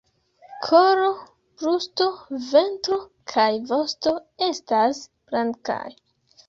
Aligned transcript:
Kolo, 0.67 1.09
brusto, 1.63 2.07
ventro 2.47 2.99
kaj 3.35 3.49
vosto 3.75 4.17
estas 4.51 5.09
blankaj. 5.13 5.85